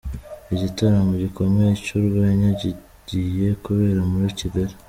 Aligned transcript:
Igitaramo 0.53 1.13
gikomeye 1.23 1.71
cy'urwenya 1.83 2.49
kigiye 2.59 3.47
kubera 3.63 4.01
muri 4.11 4.27
Kigali. 4.39 4.73